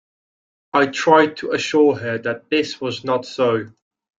I 0.73 0.87
tried 0.87 1.37
to 1.37 1.51
assure 1.51 1.95
her 1.95 2.17
that 2.17 2.49
this 2.49 2.81
was 2.81 3.03
not 3.03 3.23
so. 3.23 3.67